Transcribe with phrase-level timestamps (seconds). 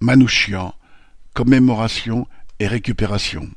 [0.00, 0.74] Manouchian,
[1.34, 2.28] commémoration
[2.60, 3.50] et récupération.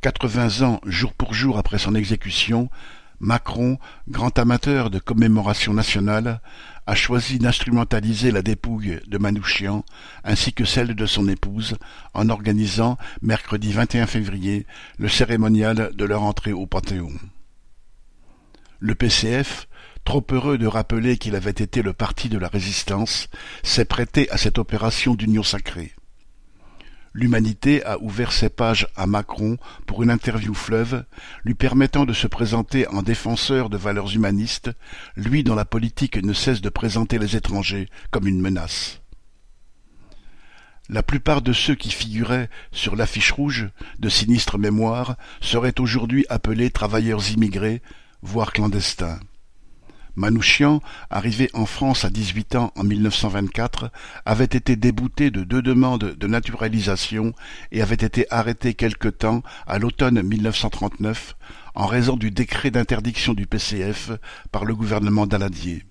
[0.00, 2.70] Quatre-vingts ans jour pour jour après son exécution,
[3.20, 6.40] Macron, grand amateur de commémoration nationale,
[6.86, 9.84] a choisi d'instrumentaliser la dépouille de Manouchian
[10.24, 11.76] ainsi que celle de son épouse
[12.14, 14.66] en organisant, mercredi 21 février,
[14.96, 17.12] le cérémonial de leur entrée au Panthéon.
[18.78, 19.68] Le PCF,
[20.06, 23.28] trop heureux de rappeler qu'il avait été le parti de la résistance,
[23.64, 25.92] s'est prêté à cette opération d'union sacrée.
[27.12, 31.04] L'Humanité a ouvert ses pages à Macron pour une interview fleuve,
[31.44, 34.70] lui permettant de se présenter en défenseur de valeurs humanistes,
[35.16, 39.00] lui dont la politique ne cesse de présenter les étrangers comme une menace.
[40.88, 46.70] La plupart de ceux qui figuraient sur l'affiche rouge de sinistre mémoire seraient aujourd'hui appelés
[46.70, 47.82] travailleurs immigrés,
[48.22, 49.18] voire clandestins.
[50.16, 50.80] Manouchian,
[51.10, 53.90] arrivé en France à dix-huit ans en 1924,
[54.24, 57.34] avait été débouté de deux demandes de naturalisation
[57.70, 61.36] et avait été arrêté quelque temps à l'automne 1939
[61.74, 64.10] en raison du décret d'interdiction du PCF
[64.50, 65.84] par le gouvernement Daladier.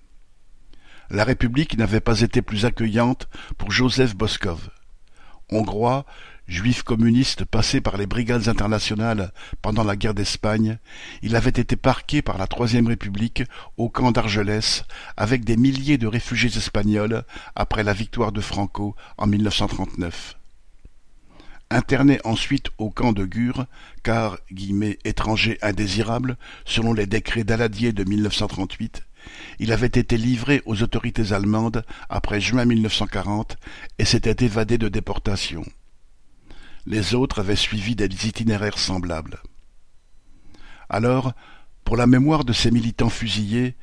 [1.11, 4.69] La République n'avait pas été plus accueillante pour Joseph Boskov.
[5.52, 6.05] Hongrois,
[6.47, 9.31] Juif communiste passé par les brigades internationales
[9.63, 10.77] pendant la guerre d'Espagne,
[11.23, 13.43] il avait été parqué par la Troisième République
[13.77, 14.83] au camp d'Argelès
[15.17, 17.23] avec des milliers de réfugiés espagnols
[17.55, 20.35] après la victoire de Franco en 1939.
[21.71, 23.65] Interné ensuite au camp de Gurs,
[24.03, 24.37] car
[25.03, 29.02] «étranger indésirable» selon les décrets d'Aladier de 1938,
[29.57, 33.57] il avait été livré aux autorités allemandes après juin 1940
[33.97, 35.65] et s'était évadé de déportation.
[36.86, 39.41] Les autres avaient suivi des itinéraires semblables.
[40.89, 41.33] Alors,
[41.83, 43.75] pour la mémoire de ces militants fusillés,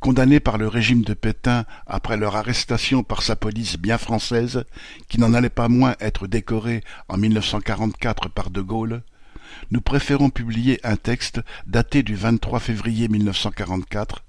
[0.00, 4.64] condamnés par le régime de Pétain après leur arrestation par sa police bien française,
[5.08, 9.02] qui n'en allait pas moins être décorée en 1944 par De Gaulle,
[9.70, 14.24] nous préférons publier un texte daté du 23 février 1944,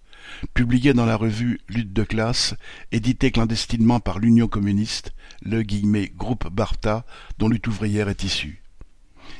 [0.53, 2.55] publié dans la revue Lutte de classe,
[2.91, 5.63] édité clandestinement par l'Union communiste, le
[6.15, 7.05] groupe Bartha,
[7.37, 8.61] dont Lutte ouvrière est issue.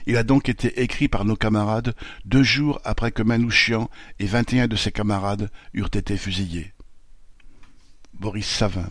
[0.06, 4.52] Il a donc été écrit par nos camarades deux jours après que Manouchian et vingt
[4.54, 6.74] et un de ses camarades eurent été fusillés.
[8.14, 8.90] Boris Savin